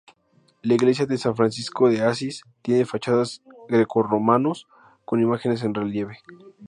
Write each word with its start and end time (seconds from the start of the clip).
La 0.63 0.73
iglesia 0.73 1.05
de 1.05 1.15
San 1.19 1.35
Francisco 1.35 1.87
de 1.87 2.01
Asís 2.01 2.41
tiene 2.63 2.85
fachadas 2.85 3.43
grecorromanos 3.69 4.65
con 5.05 5.21
imágenes 5.21 5.61
en 5.61 5.75
relieve. 5.75 6.17